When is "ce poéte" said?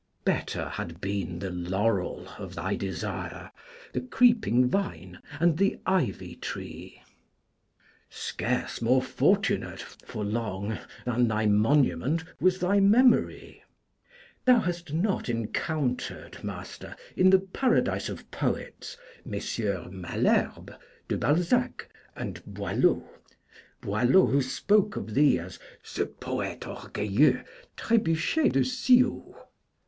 25.83-26.61